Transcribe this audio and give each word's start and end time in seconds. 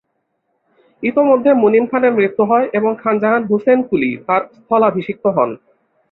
ইতোমধ্যে 1.03 1.51
মুনিম 1.53 1.85
খানের 1.91 2.13
মৃত্যু 2.13 2.43
হয় 2.45 2.65
এবং 2.73 2.91
খান 3.01 3.15
জাহান 3.19 3.43
হুসেন 3.43 3.79
কুলী 3.83 4.11
তাঁর 4.27 4.41
স্থলাভিষিক্ত 4.53 5.25
হন। 5.27 5.49